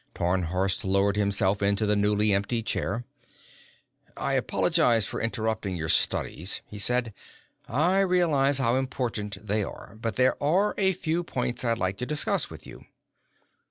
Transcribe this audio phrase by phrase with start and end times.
[0.15, 3.03] Tarnhorst lowered himself into the newly emptied chair.
[4.17, 7.13] "I apologize for interrupting your studies," he said.
[7.67, 9.99] "I realize how important they are.
[10.01, 12.83] But there are a few points I'd like to discuss with you."